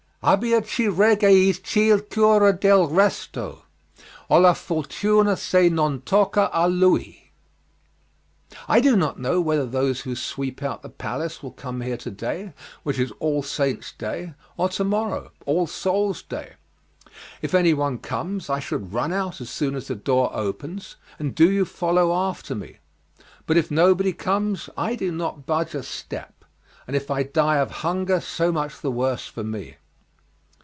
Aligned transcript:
"Abbia 0.23 0.61
chi 0.61 0.83
regge 0.87 1.23
il 1.23 1.53
ciel 1.63 1.99
cura 1.99 2.53
del 2.53 2.85
resto, 2.87 3.63
O 4.29 4.37
la 4.37 4.53
fortuna 4.53 5.35
se 5.35 5.67
non 5.67 6.01
tocca 6.03 6.47
a 6.53 6.67
lui. 6.69 7.31
"I 8.67 8.81
do 8.81 8.95
not 8.95 9.17
know 9.19 9.41
whether 9.41 9.65
those 9.65 10.01
who 10.01 10.15
sweep 10.15 10.61
out 10.61 10.83
the 10.83 10.89
palace 10.91 11.41
will 11.41 11.49
come 11.49 11.81
here 11.81 11.97
to 11.97 12.11
day, 12.11 12.53
which 12.83 12.99
is 12.99 13.11
All 13.17 13.41
Saints' 13.41 13.93
Day, 13.93 14.35
or 14.57 14.69
tomorrow, 14.69 15.31
All 15.47 15.65
Souls' 15.65 16.21
Day. 16.21 16.53
If 17.41 17.55
anyone 17.55 17.97
comes, 17.97 18.47
I 18.47 18.59
shall 18.59 18.77
run 18.77 19.11
out 19.11 19.41
as 19.41 19.49
soon 19.49 19.73
as 19.73 19.87
the 19.87 19.95
door 19.95 20.29
opens, 20.35 20.97
and 21.17 21.33
do 21.33 21.49
you 21.49 21.65
follow 21.65 22.13
after 22.13 22.53
me; 22.53 22.77
but 23.47 23.57
if 23.57 23.71
nobody 23.71 24.13
comes, 24.13 24.69
I 24.77 24.93
do 24.93 25.11
not 25.11 25.47
budge 25.47 25.73
a 25.73 25.81
step, 25.81 26.45
and 26.85 26.95
if 26.95 27.09
I 27.09 27.23
die 27.23 27.57
of 27.57 27.71
hunger 27.81 28.19
so 28.21 28.51
much 28.51 28.81
the 28.81 28.91
worse 28.91 29.25
for 29.25 29.43
me." 29.43 29.77